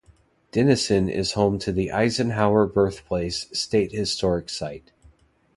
Denison 0.51 1.09
is 1.09 1.33
home 1.33 1.59
to 1.59 1.71
the 1.71 1.91
Eisenhower 1.91 2.65
Birthplace 2.65 3.45
State 3.53 3.91
Historic 3.91 4.49
Site. 4.49 4.91